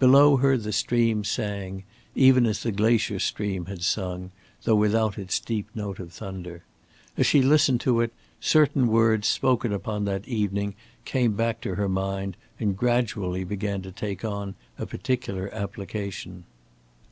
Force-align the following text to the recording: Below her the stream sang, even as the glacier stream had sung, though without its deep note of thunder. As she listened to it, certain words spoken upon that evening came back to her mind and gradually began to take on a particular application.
Below 0.00 0.38
her 0.38 0.56
the 0.56 0.72
stream 0.72 1.22
sang, 1.22 1.84
even 2.16 2.44
as 2.44 2.64
the 2.64 2.72
glacier 2.72 3.20
stream 3.20 3.66
had 3.66 3.82
sung, 3.84 4.32
though 4.64 4.74
without 4.74 5.16
its 5.16 5.38
deep 5.38 5.68
note 5.76 6.00
of 6.00 6.12
thunder. 6.12 6.64
As 7.16 7.24
she 7.24 7.40
listened 7.40 7.80
to 7.82 8.00
it, 8.00 8.12
certain 8.40 8.88
words 8.88 9.28
spoken 9.28 9.72
upon 9.72 10.06
that 10.06 10.26
evening 10.26 10.74
came 11.04 11.34
back 11.34 11.60
to 11.60 11.76
her 11.76 11.88
mind 11.88 12.36
and 12.58 12.76
gradually 12.76 13.44
began 13.44 13.80
to 13.82 13.92
take 13.92 14.24
on 14.24 14.56
a 14.76 14.86
particular 14.86 15.48
application. 15.54 16.46